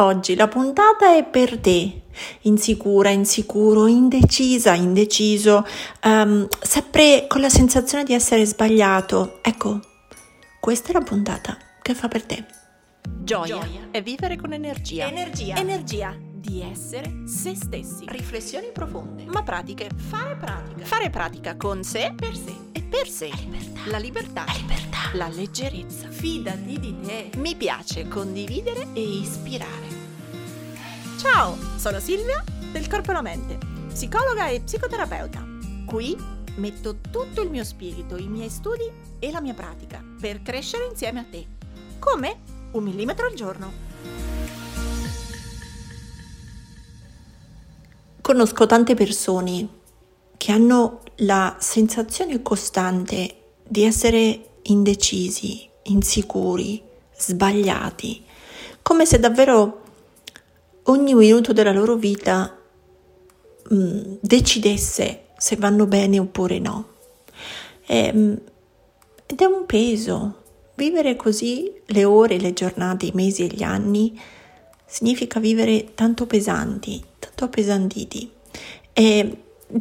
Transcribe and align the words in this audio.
Oggi 0.00 0.34
la 0.34 0.48
puntata 0.48 1.14
è 1.14 1.26
per 1.26 1.58
te, 1.58 2.04
insicura, 2.42 3.10
insicuro, 3.10 3.86
indecisa, 3.86 4.72
indeciso, 4.72 5.66
um, 6.04 6.48
sempre 6.58 7.26
con 7.28 7.42
la 7.42 7.50
sensazione 7.50 8.04
di 8.04 8.14
essere 8.14 8.46
sbagliato. 8.46 9.40
Ecco, 9.42 9.78
questa 10.58 10.88
è 10.88 10.92
la 10.94 11.02
puntata 11.02 11.54
che 11.82 11.94
fa 11.94 12.08
per 12.08 12.24
te. 12.24 12.46
Gioia, 13.22 13.58
Gioia. 13.58 13.88
è 13.90 14.02
vivere 14.02 14.36
con 14.36 14.54
energia. 14.54 15.06
Energia. 15.06 15.56
Energia 15.56 16.28
di 16.40 16.62
essere 16.62 17.26
se 17.26 17.54
stessi. 17.54 18.04
Riflessioni 18.08 18.70
profonde. 18.72 19.24
Ma 19.26 19.42
pratiche. 19.42 19.90
Fare 19.94 20.36
pratica. 20.36 20.84
Fare 20.84 21.10
pratica 21.10 21.56
con 21.56 21.84
sé, 21.84 22.12
per 22.16 22.34
sé 22.34 22.54
e 22.72 22.82
per 22.82 23.06
sé. 23.06 23.28
La 23.28 23.36
libertà. 23.36 23.86
La 23.86 23.98
libertà. 23.98 24.44
La 24.46 24.52
libertà. 24.56 24.98
La 25.12 25.28
leggerezza. 25.28 26.10
Fidati 26.10 26.80
di 26.80 27.00
te. 27.00 27.30
Mi 27.36 27.54
piace 27.54 28.08
condividere 28.08 28.88
e 28.94 29.00
ispirare. 29.00 29.88
Ciao, 31.18 31.56
sono 31.76 32.00
Silvia 32.00 32.42
del 32.72 32.88
Corpo 32.88 33.10
e 33.10 33.12
la 33.12 33.20
Mente, 33.20 33.58
psicologa 33.88 34.48
e 34.48 34.62
psicoterapeuta. 34.62 35.46
Qui 35.84 36.16
metto 36.56 36.96
tutto 37.10 37.42
il 37.42 37.50
mio 37.50 37.62
spirito, 37.62 38.16
i 38.16 38.26
miei 38.26 38.48
studi 38.48 38.90
e 39.18 39.30
la 39.30 39.42
mia 39.42 39.52
pratica 39.52 40.02
per 40.18 40.40
crescere 40.40 40.86
insieme 40.86 41.20
a 41.20 41.26
te. 41.30 41.46
Come? 41.98 42.40
Un 42.72 42.84
millimetro 42.84 43.26
al 43.26 43.34
giorno. 43.34 43.89
Conosco 48.30 48.64
tante 48.64 48.94
persone 48.94 49.66
che 50.36 50.52
hanno 50.52 51.00
la 51.16 51.56
sensazione 51.58 52.40
costante 52.42 53.34
di 53.66 53.82
essere 53.82 54.50
indecisi, 54.62 55.68
insicuri, 55.82 56.80
sbagliati, 57.12 58.22
come 58.82 59.04
se 59.04 59.18
davvero 59.18 59.82
ogni 60.84 61.12
minuto 61.12 61.52
della 61.52 61.72
loro 61.72 61.96
vita 61.96 62.56
mh, 63.68 63.74
mm, 63.74 64.00
decidesse 64.20 65.24
se 65.36 65.56
vanno 65.56 65.86
bene 65.86 66.20
oppure 66.20 66.60
no. 66.60 66.88
E, 67.84 68.12
mh, 68.12 68.40
ed 69.26 69.40
è 69.40 69.44
un 69.44 69.66
peso. 69.66 70.42
Vivere 70.76 71.16
così 71.16 71.72
le 71.84 72.04
ore, 72.04 72.38
le 72.38 72.52
giornate, 72.52 73.06
i 73.06 73.12
mesi 73.12 73.42
e 73.42 73.48
gli 73.48 73.64
anni 73.64 74.16
significa 74.90 75.38
vivere 75.38 75.92
tanto 75.94 76.26
pesanti, 76.26 77.02
tanto 77.18 77.44
appesantiti. 77.44 78.28
E 78.92 79.36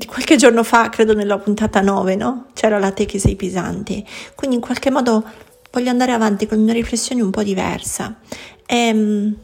qualche 0.06 0.36
giorno 0.36 0.64
fa, 0.64 0.90
credo 0.90 1.14
nella 1.14 1.40
puntata 1.40 1.82
9, 1.82 2.16
no? 2.16 2.46
C'era 2.54 2.78
la 2.78 2.92
te 2.92 3.06
che 3.06 3.18
sei 3.18 3.36
pesante. 3.36 4.04
Quindi 4.36 4.58
in 4.58 4.62
qualche 4.62 4.92
modo 4.92 5.26
voglio 5.72 5.90
andare 5.90 6.12
avanti 6.12 6.46
con 6.46 6.60
una 6.60 6.74
riflessione 6.74 7.22
un 7.22 7.32
po' 7.32 7.42
diversa. 7.42 8.20
E, 8.66 8.92
um, 8.92 9.36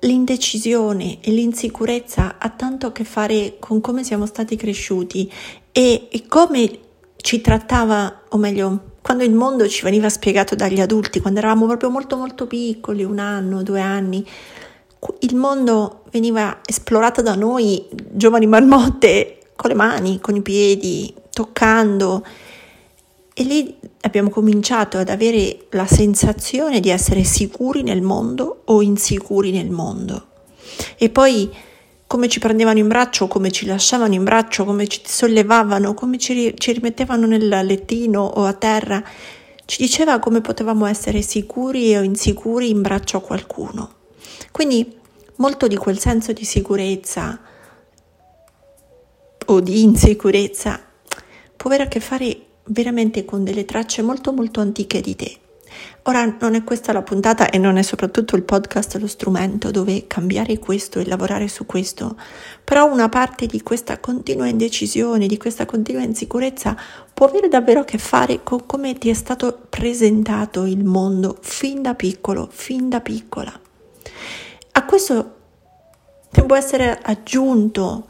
l'indecisione 0.00 1.20
e 1.20 1.30
l'insicurezza 1.30 2.36
ha 2.38 2.50
tanto 2.50 2.88
a 2.88 2.92
che 2.92 3.04
fare 3.04 3.56
con 3.58 3.80
come 3.80 4.04
siamo 4.04 4.26
stati 4.26 4.56
cresciuti 4.56 5.30
e, 5.72 6.08
e 6.10 6.26
come 6.26 6.78
ci 7.16 7.40
trattava, 7.40 8.22
o 8.28 8.36
meglio, 8.36 8.87
quando 9.08 9.24
il 9.24 9.32
mondo 9.32 9.66
ci 9.66 9.84
veniva 9.84 10.10
spiegato 10.10 10.54
dagli 10.54 10.82
adulti, 10.82 11.20
quando 11.20 11.38
eravamo 11.38 11.64
proprio 11.64 11.88
molto 11.88 12.18
molto 12.18 12.46
piccoli, 12.46 13.04
un 13.04 13.18
anno, 13.18 13.62
due 13.62 13.80
anni, 13.80 14.22
il 15.20 15.34
mondo 15.34 16.02
veniva 16.10 16.60
esplorato 16.62 17.22
da 17.22 17.34
noi, 17.34 17.86
giovani 17.90 18.46
marmotte, 18.46 19.38
con 19.56 19.70
le 19.70 19.76
mani, 19.76 20.20
con 20.20 20.36
i 20.36 20.42
piedi, 20.42 21.14
toccando. 21.32 22.22
E 23.32 23.42
lì 23.44 23.74
abbiamo 24.02 24.28
cominciato 24.28 24.98
ad 24.98 25.08
avere 25.08 25.68
la 25.70 25.86
sensazione 25.86 26.78
di 26.78 26.90
essere 26.90 27.24
sicuri 27.24 27.82
nel 27.82 28.02
mondo 28.02 28.60
o 28.66 28.82
insicuri 28.82 29.52
nel 29.52 29.70
mondo. 29.70 30.26
E 30.98 31.08
poi 31.08 31.50
come 32.08 32.28
ci 32.28 32.38
prendevano 32.38 32.78
in 32.78 32.88
braccio, 32.88 33.28
come 33.28 33.50
ci 33.50 33.66
lasciavano 33.66 34.14
in 34.14 34.24
braccio, 34.24 34.64
come 34.64 34.88
ci 34.88 35.02
sollevavano, 35.04 35.92
come 35.92 36.16
ci, 36.16 36.54
ci 36.56 36.72
rimettevano 36.72 37.26
nel 37.26 37.46
lettino 37.46 38.22
o 38.22 38.46
a 38.46 38.54
terra, 38.54 39.04
ci 39.66 39.82
diceva 39.82 40.18
come 40.18 40.40
potevamo 40.40 40.86
essere 40.86 41.20
sicuri 41.20 41.94
o 41.94 42.02
insicuri 42.02 42.70
in 42.70 42.80
braccio 42.80 43.18
a 43.18 43.20
qualcuno. 43.20 43.92
Quindi 44.50 44.96
molto 45.36 45.68
di 45.68 45.76
quel 45.76 45.98
senso 45.98 46.32
di 46.32 46.46
sicurezza 46.46 47.38
o 49.44 49.60
di 49.60 49.82
insicurezza 49.82 50.82
può 51.56 51.68
avere 51.68 51.84
a 51.84 51.88
che 51.88 52.00
fare 52.00 52.40
veramente 52.64 53.26
con 53.26 53.44
delle 53.44 53.66
tracce 53.66 54.00
molto 54.00 54.32
molto 54.32 54.60
antiche 54.60 55.02
di 55.02 55.14
te. 55.14 55.38
Ora 56.04 56.36
non 56.40 56.54
è 56.54 56.64
questa 56.64 56.92
la 56.92 57.02
puntata 57.02 57.50
e 57.50 57.58
non 57.58 57.76
è 57.76 57.82
soprattutto 57.82 58.36
il 58.36 58.42
podcast 58.42 58.96
lo 58.96 59.06
strumento 59.06 59.70
dove 59.70 60.06
cambiare 60.06 60.58
questo 60.58 60.98
e 60.98 61.06
lavorare 61.06 61.48
su 61.48 61.66
questo, 61.66 62.16
però 62.64 62.90
una 62.90 63.08
parte 63.08 63.46
di 63.46 63.62
questa 63.62 63.98
continua 63.98 64.46
indecisione, 64.46 65.26
di 65.26 65.36
questa 65.36 65.66
continua 65.66 66.02
insicurezza 66.02 66.76
può 67.12 67.26
avere 67.26 67.48
davvero 67.48 67.80
a 67.80 67.84
che 67.84 67.98
fare 67.98 68.42
con 68.42 68.64
come 68.66 68.94
ti 68.94 69.10
è 69.10 69.14
stato 69.14 69.66
presentato 69.68 70.64
il 70.64 70.84
mondo 70.84 71.36
fin 71.40 71.82
da 71.82 71.94
piccolo, 71.94 72.48
fin 72.50 72.88
da 72.88 73.00
piccola. 73.00 73.52
A 74.72 74.84
questo 74.84 75.34
può 76.30 76.56
essere 76.56 76.98
aggiunto 77.02 78.06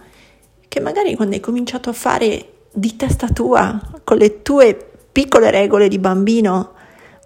che 0.69 0.81
magari 0.81 1.17
quando 1.17 1.35
hai 1.35 1.41
cominciato 1.41 1.91
a 1.91 1.95
fare 1.95 2.53
di 2.73 2.95
testa 2.97 3.29
tua, 3.29 3.81
con 4.05 4.19
le 4.19 4.43
tue 4.43 4.91
piccole 5.11 5.51
regole 5.51 5.89
di 5.89 5.99
bambino, 5.99 6.75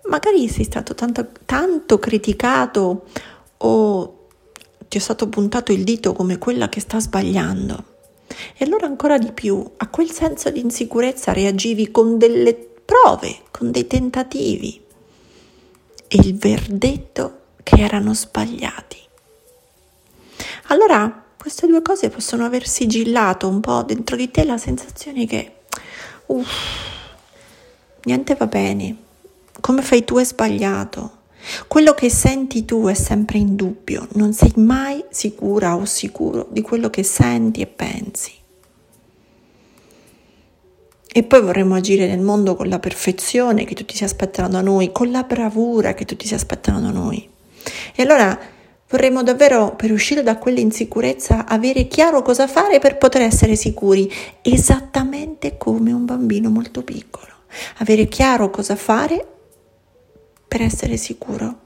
magari 0.08 0.48
sei 0.48 0.64
stato 0.64 0.94
tanto, 0.94 1.28
tanto 1.44 1.98
criticato 1.98 3.04
o 3.58 4.26
ti 4.88 4.98
è 4.98 5.00
stato 5.00 5.28
puntato 5.28 5.72
il 5.72 5.84
dito 5.84 6.12
come 6.12 6.38
quella 6.38 6.68
che 6.68 6.80
sta 6.80 7.00
sbagliando. 7.00 7.84
E 8.56 8.64
allora 8.64 8.86
ancora 8.86 9.18
di 9.18 9.32
più 9.32 9.64
a 9.76 9.88
quel 9.88 10.10
senso 10.10 10.50
di 10.50 10.60
insicurezza 10.60 11.32
reagivi 11.32 11.90
con 11.90 12.18
delle 12.18 12.54
prove, 12.54 13.42
con 13.50 13.70
dei 13.70 13.86
tentativi 13.86 14.82
e 16.08 16.16
il 16.16 16.36
verdetto 16.36 17.40
che 17.62 17.76
erano 17.76 18.14
sbagliati. 18.14 18.98
Allora 20.68 21.24
queste 21.38 21.66
due 21.66 21.82
cose 21.82 22.08
possono 22.08 22.44
aver 22.44 22.66
sigillato 22.66 23.48
un 23.48 23.60
po' 23.60 23.82
dentro 23.82 24.16
di 24.16 24.30
te 24.30 24.44
la 24.44 24.58
sensazione 24.58 25.26
che 25.26 25.56
uff, 26.26 26.50
niente 28.04 28.34
va 28.34 28.46
bene, 28.46 28.96
come 29.60 29.82
fai 29.82 30.04
tu 30.04 30.16
è 30.16 30.24
sbagliato. 30.24 31.20
Quello 31.66 31.92
che 31.92 32.08
senti 32.08 32.64
tu 32.64 32.86
è 32.86 32.94
sempre 32.94 33.38
in 33.38 33.56
dubbio, 33.56 34.06
non 34.12 34.32
sei 34.32 34.52
mai 34.56 35.04
sicura 35.10 35.74
o 35.76 35.84
sicuro 35.84 36.46
di 36.50 36.62
quello 36.62 36.88
che 36.88 37.02
senti 37.02 37.60
e 37.60 37.66
pensi. 37.66 38.32
E 41.14 41.22
poi 41.24 41.42
vorremmo 41.42 41.74
agire 41.74 42.06
nel 42.06 42.20
mondo 42.20 42.54
con 42.54 42.68
la 42.68 42.78
perfezione 42.78 43.64
che 43.64 43.74
tutti 43.74 43.94
si 43.94 44.04
aspettano 44.04 44.48
da 44.48 44.60
noi, 44.62 44.92
con 44.92 45.10
la 45.10 45.24
bravura 45.24 45.94
che 45.94 46.04
tutti 46.04 46.26
si 46.26 46.34
aspettano 46.34 46.80
da 46.80 46.90
noi. 46.90 47.28
E 47.94 48.02
allora 48.02 48.38
Vorremmo 48.92 49.22
davvero, 49.22 49.74
per 49.74 49.90
uscire 49.90 50.22
da 50.22 50.36
quell'insicurezza, 50.36 51.46
avere 51.46 51.88
chiaro 51.88 52.20
cosa 52.20 52.46
fare 52.46 52.78
per 52.78 52.98
poter 52.98 53.22
essere 53.22 53.56
sicuri, 53.56 54.12
esattamente 54.42 55.56
come 55.56 55.92
un 55.92 56.04
bambino 56.04 56.50
molto 56.50 56.82
piccolo. 56.82 57.32
Avere 57.78 58.06
chiaro 58.08 58.50
cosa 58.50 58.76
fare 58.76 59.31
per 60.52 60.60
essere 60.60 60.98
sicuro, 60.98 61.60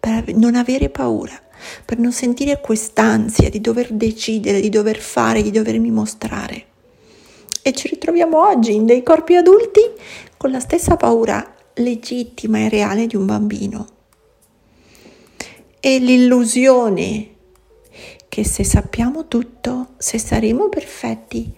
per 0.00 0.34
non 0.34 0.56
avere 0.56 0.88
paura, 0.88 1.40
per 1.84 1.96
non 1.96 2.10
sentire 2.10 2.60
quest'ansia 2.60 3.48
di 3.48 3.60
dover 3.60 3.92
decidere, 3.92 4.60
di 4.60 4.68
dover 4.68 4.98
fare, 4.98 5.42
di 5.42 5.52
dovermi 5.52 5.92
mostrare. 5.92 6.64
E 7.62 7.72
ci 7.72 7.86
ritroviamo 7.86 8.44
oggi 8.44 8.74
in 8.74 8.84
dei 8.84 9.04
corpi 9.04 9.36
adulti 9.36 9.80
con 10.36 10.50
la 10.50 10.58
stessa 10.58 10.96
paura 10.96 11.54
legittima 11.74 12.58
e 12.58 12.68
reale 12.68 13.06
di 13.06 13.14
un 13.14 13.26
bambino 13.26 13.86
e 15.78 15.98
l'illusione 16.00 17.30
che 18.28 18.44
se 18.44 18.64
sappiamo 18.64 19.28
tutto, 19.28 19.90
se 19.98 20.18
saremo 20.18 20.68
perfetti, 20.68 21.54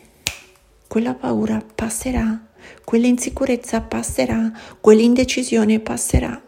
quella 0.87 1.15
paura 1.15 1.65
passerà, 1.75 2.47
quell'insicurezza 2.85 3.81
passerà, 3.81 4.53
quell'indecisione 4.82 5.81
passerà. 5.81 6.43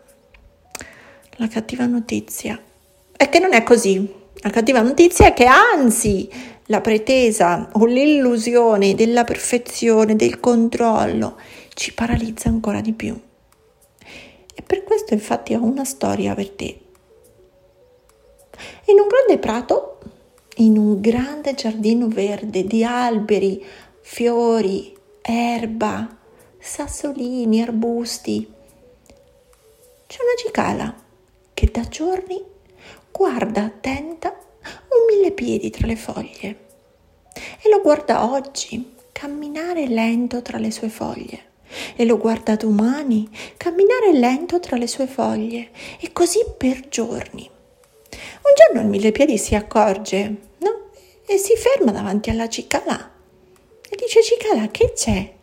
La 1.40 1.48
cattiva 1.48 1.86
notizia 1.86 2.60
è 3.16 3.30
che 3.30 3.38
non 3.38 3.54
è 3.54 3.62
così. 3.62 4.06
La 4.42 4.50
cattiva 4.50 4.82
notizia 4.82 5.28
è 5.28 5.32
che 5.32 5.46
anzi 5.46 6.28
la 6.66 6.82
pretesa 6.82 7.70
o 7.72 7.86
l'illusione 7.86 8.94
della 8.94 9.24
perfezione, 9.24 10.16
del 10.16 10.38
controllo, 10.38 11.38
ci 11.72 11.94
paralizza 11.94 12.50
ancora 12.50 12.82
di 12.82 12.92
più. 12.92 13.18
E 14.54 14.62
per 14.62 14.84
questo 14.84 15.14
infatti 15.14 15.54
ho 15.54 15.62
una 15.62 15.86
storia 15.86 16.34
per 16.34 16.50
te 16.50 16.78
in 18.88 18.98
un 18.98 19.06
grande 19.06 19.38
prato, 19.38 19.98
in 20.56 20.76
un 20.76 21.00
grande 21.00 21.54
giardino 21.54 22.08
verde 22.08 22.64
di 22.64 22.84
alberi, 22.84 23.64
fiori, 24.02 24.94
erba, 25.22 26.18
sassolini, 26.58 27.62
arbusti, 27.62 28.46
c'è 30.06 30.18
una 30.22 30.34
cicala 30.36 31.08
che 31.60 31.68
da 31.70 31.82
giorni 31.82 32.42
guarda 33.12 33.64
attenta 33.64 34.30
un 34.30 35.14
mille 35.14 35.30
piedi 35.30 35.68
tra 35.68 35.86
le 35.86 35.96
foglie 35.96 36.56
e 37.60 37.68
lo 37.68 37.82
guarda 37.82 38.24
oggi 38.30 38.94
camminare 39.12 39.86
lento 39.86 40.40
tra 40.40 40.56
le 40.56 40.70
sue 40.70 40.88
foglie 40.88 41.48
e 41.96 42.06
lo 42.06 42.16
guarda 42.16 42.56
domani 42.56 43.28
camminare 43.58 44.14
lento 44.14 44.58
tra 44.58 44.78
le 44.78 44.86
sue 44.86 45.06
foglie 45.06 45.68
e 46.00 46.12
così 46.12 46.38
per 46.56 46.88
giorni. 46.88 47.42
Un 47.42 48.52
giorno 48.56 48.80
il 48.80 48.86
millepiedi 48.86 49.36
si 49.36 49.54
accorge, 49.54 50.34
no? 50.56 50.88
E 51.26 51.36
si 51.36 51.56
ferma 51.56 51.92
davanti 51.92 52.30
alla 52.30 52.48
cicala 52.48 53.12
e 53.86 53.96
dice 53.96 54.22
cicala 54.22 54.68
che 54.68 54.94
c'è? 54.94 55.34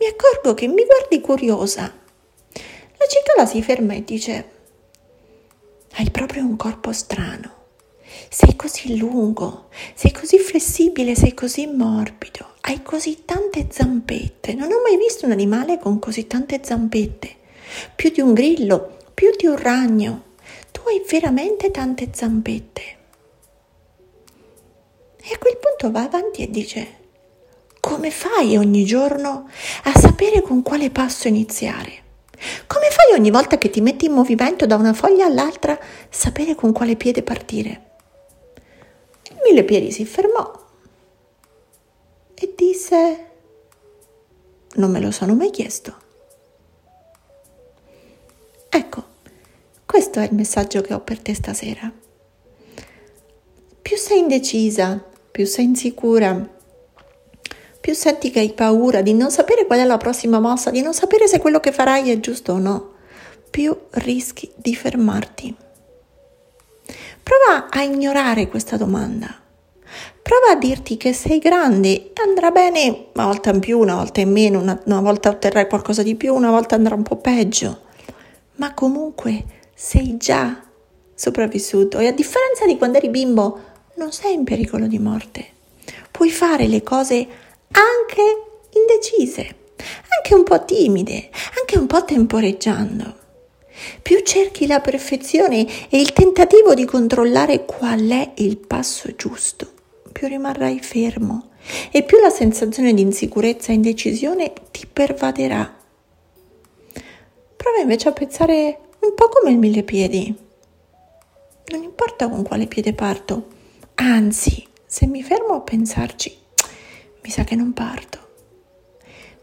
Mi 0.00 0.06
accorgo 0.06 0.52
che 0.54 0.66
mi 0.66 0.84
guardi 0.84 1.20
curiosa. 1.20 1.82
La 1.82 3.06
cicala 3.06 3.46
si 3.46 3.62
ferma 3.62 3.94
e 3.94 4.02
dice 4.02 4.53
hai 5.96 6.10
proprio 6.10 6.42
un 6.42 6.56
corpo 6.56 6.92
strano. 6.92 7.62
Sei 8.28 8.56
così 8.56 8.96
lungo, 8.96 9.68
sei 9.94 10.12
così 10.12 10.38
flessibile, 10.38 11.14
sei 11.14 11.34
così 11.34 11.66
morbido, 11.66 12.54
hai 12.62 12.82
così 12.82 13.24
tante 13.24 13.68
zampette. 13.70 14.54
Non 14.54 14.72
ho 14.72 14.80
mai 14.82 14.96
visto 14.96 15.26
un 15.26 15.32
animale 15.32 15.78
con 15.78 15.98
così 15.98 16.26
tante 16.26 16.60
zampette. 16.62 17.36
Più 17.94 18.10
di 18.10 18.20
un 18.20 18.34
grillo, 18.34 18.96
più 19.14 19.30
di 19.36 19.46
un 19.46 19.56
ragno. 19.56 20.22
Tu 20.72 20.80
hai 20.86 21.02
veramente 21.08 21.70
tante 21.70 22.10
zampette. 22.12 22.82
E 25.26 25.32
a 25.32 25.38
quel 25.38 25.56
punto 25.58 25.90
va 25.90 26.02
avanti 26.02 26.42
e 26.42 26.50
dice, 26.50 27.02
come 27.80 28.10
fai 28.10 28.56
ogni 28.56 28.84
giorno 28.84 29.48
a 29.84 29.98
sapere 29.98 30.42
con 30.42 30.62
quale 30.62 30.90
passo 30.90 31.28
iniziare? 31.28 32.02
Come 32.66 32.88
fai 32.90 33.18
ogni 33.18 33.30
volta 33.30 33.58
che 33.58 33.70
ti 33.70 33.80
metti 33.80 34.06
in 34.06 34.12
movimento 34.12 34.66
da 34.66 34.76
una 34.76 34.92
foglia 34.92 35.26
all'altra 35.26 35.78
sapere 36.08 36.54
con 36.54 36.72
quale 36.72 36.96
piede 36.96 37.22
partire? 37.22 37.92
Il 39.30 39.38
mille 39.44 39.64
piedi 39.64 39.90
si 39.90 40.04
fermò 40.04 40.62
e 42.34 42.54
disse: 42.56 43.30
Non 44.74 44.90
me 44.90 45.00
lo 45.00 45.10
sono 45.10 45.34
mai 45.34 45.50
chiesto. 45.50 46.02
Ecco, 48.68 49.04
questo 49.86 50.20
è 50.20 50.24
il 50.24 50.34
messaggio 50.34 50.80
che 50.80 50.94
ho 50.94 51.00
per 51.00 51.20
te 51.20 51.34
stasera. 51.34 51.92
Più 53.82 53.96
sei 53.96 54.18
indecisa, 54.18 55.02
più 55.30 55.46
sei 55.46 55.66
insicura, 55.66 56.53
più 57.84 57.92
senti 57.92 58.30
che 58.30 58.38
hai 58.38 58.54
paura 58.54 59.02
di 59.02 59.12
non 59.12 59.30
sapere 59.30 59.66
qual 59.66 59.78
è 59.78 59.84
la 59.84 59.98
prossima 59.98 60.40
mossa, 60.40 60.70
di 60.70 60.80
non 60.80 60.94
sapere 60.94 61.28
se 61.28 61.38
quello 61.38 61.60
che 61.60 61.70
farai 61.70 62.10
è 62.10 62.18
giusto 62.18 62.52
o 62.52 62.58
no, 62.58 62.92
più 63.50 63.78
rischi 63.90 64.50
di 64.56 64.74
fermarti. 64.74 65.54
Prova 67.22 67.68
a 67.68 67.82
ignorare 67.82 68.48
questa 68.48 68.78
domanda. 68.78 69.38
Prova 70.22 70.52
a 70.52 70.56
dirti 70.56 70.96
che 70.96 71.12
sei 71.12 71.38
grande 71.38 71.88
e 71.88 72.12
andrà 72.26 72.50
bene 72.50 73.08
una 73.12 73.26
volta 73.26 73.50
in 73.50 73.60
più, 73.60 73.80
una 73.80 73.96
volta 73.96 74.22
in 74.22 74.32
meno, 74.32 74.60
una, 74.60 74.80
una 74.86 75.00
volta 75.02 75.28
otterrai 75.28 75.68
qualcosa 75.68 76.02
di 76.02 76.14
più, 76.14 76.34
una 76.34 76.48
volta 76.48 76.76
andrà 76.76 76.94
un 76.94 77.02
po' 77.02 77.16
peggio. 77.16 77.80
Ma 78.52 78.72
comunque 78.72 79.44
sei 79.74 80.16
già 80.16 80.58
sopravvissuto 81.14 81.98
e 81.98 82.06
a 82.06 82.12
differenza 82.12 82.64
di 82.64 82.78
quando 82.78 82.96
eri 82.96 83.10
bimbo 83.10 83.60
non 83.96 84.10
sei 84.10 84.32
in 84.32 84.44
pericolo 84.44 84.86
di 84.86 84.98
morte. 84.98 85.48
Puoi 86.10 86.30
fare 86.30 86.66
le 86.66 86.82
cose 86.82 87.42
anche 87.74 88.42
indecise, 88.70 89.56
anche 90.16 90.34
un 90.34 90.44
po' 90.44 90.64
timide, 90.64 91.30
anche 91.58 91.78
un 91.78 91.86
po' 91.86 92.04
temporeggiando. 92.04 93.22
Più 94.02 94.20
cerchi 94.22 94.66
la 94.66 94.80
perfezione 94.80 95.66
e 95.88 96.00
il 96.00 96.12
tentativo 96.12 96.74
di 96.74 96.84
controllare 96.84 97.64
qual 97.64 98.08
è 98.08 98.32
il 98.36 98.56
passo 98.56 99.14
giusto, 99.16 99.70
più 100.12 100.28
rimarrai 100.28 100.78
fermo 100.80 101.50
e 101.90 102.02
più 102.02 102.20
la 102.20 102.30
sensazione 102.30 102.94
di 102.94 103.02
insicurezza 103.02 103.72
e 103.72 103.74
indecisione 103.74 104.52
ti 104.70 104.86
pervaderà. 104.86 105.82
Prova 107.56 107.78
invece 107.80 108.08
a 108.08 108.12
pensare 108.12 108.78
un 109.00 109.14
po' 109.14 109.28
come 109.28 109.50
il 109.50 109.58
mille 109.58 109.82
piedi. 109.82 110.34
Non 111.66 111.82
importa 111.82 112.28
con 112.28 112.42
quale 112.42 112.66
piede 112.66 112.92
parto, 112.92 113.48
anzi, 113.94 114.66
se 114.86 115.06
mi 115.06 115.22
fermo 115.22 115.54
a 115.54 115.60
pensarci, 115.60 116.36
mi 117.24 117.30
sa 117.30 117.42
che 117.42 117.56
non 117.56 117.72
parto. 117.72 118.18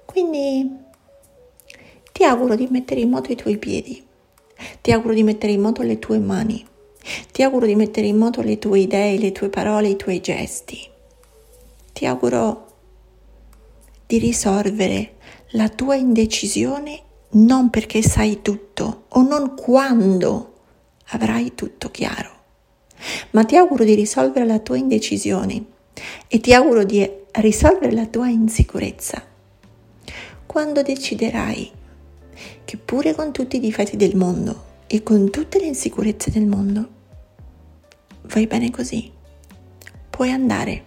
Quindi 0.06 0.69
ti 2.12 2.24
auguro 2.24 2.56
di 2.56 2.68
mettere 2.69 3.01
in 3.01 3.10
moto 3.10 3.31
i 3.31 3.36
tuoi 3.36 3.57
piedi, 3.57 4.06
ti 4.81 4.92
auguro 4.92 5.16
di 5.16 5.24
mettere 5.24 5.51
in 5.51 5.62
moto 5.62 5.81
le 5.81 5.98
tue 5.98 6.19
mani, 6.19 6.63
ti 7.31 7.42
auguro 7.42 7.66
di 7.66 7.75
mettere 7.75 8.06
in 8.06 8.18
moto 8.18 8.42
le 8.42 8.60
tue 8.60 8.81
idee, 8.81 9.18
le 9.18 9.31
tue 9.31 9.50
parole, 9.50 9.89
i 9.89 9.95
tuoi 9.95 10.22
gesti. 10.22 10.88
Ti 11.92 12.06
auguro 12.06 12.68
di 14.06 14.19
risolvere 14.19 15.16
la 15.51 15.69
tua 15.69 15.95
indecisione 15.95 17.01
non 17.31 17.69
perché 17.69 18.04
sai 18.04 18.42
tutto 18.42 19.06
o 19.07 19.22
non 19.24 19.56
quando 19.56 20.54
avrai 21.07 21.56
tutto 21.56 21.89
chiaro, 21.89 22.31
ma 23.31 23.44
ti 23.44 23.56
auguro 23.56 23.83
di 23.83 23.95
risolvere 23.95 24.45
la 24.45 24.60
tua 24.60 24.78
indecisione 24.78 25.66
e 26.28 26.39
ti 26.39 26.54
auguro 26.54 26.83
di 26.83 27.19
risolvere 27.33 27.94
la 27.94 28.07
tua 28.07 28.28
insicurezza 28.28 29.24
quando 30.45 30.81
deciderai 30.81 31.72
che 32.66 32.78
pure 32.78 33.16
con 33.16 33.31
tutti 33.31 33.56
i 33.56 33.60
difetti 33.60 33.95
del 33.95 34.16
mondo 34.16 34.69
e 34.88 35.01
con 35.04 35.30
tutte 35.30 35.60
le 35.60 35.66
insicurezze 35.66 36.31
del 36.31 36.45
mondo 36.45 37.00
vai 38.24 38.48
bene 38.48 38.69
così, 38.69 39.12
puoi 40.10 40.31
andare 40.31 40.86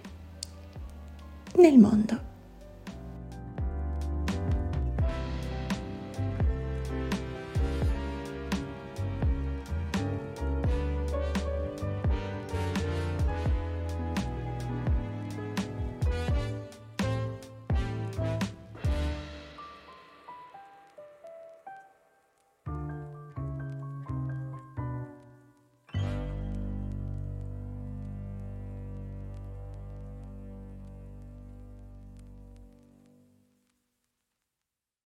nel 1.57 1.79
mondo. 1.79 2.33